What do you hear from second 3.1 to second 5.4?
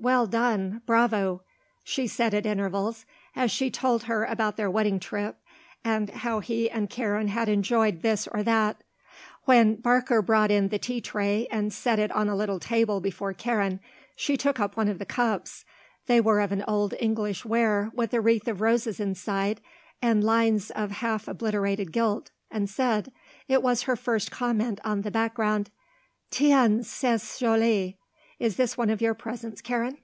as he told her about their wedding trip